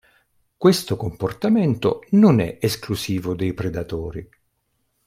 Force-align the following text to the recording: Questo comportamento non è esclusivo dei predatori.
Questo 0.57 0.95
comportamento 0.97 2.03
non 2.13 2.39
è 2.39 2.57
esclusivo 2.59 3.35
dei 3.35 3.53
predatori. 3.53 4.27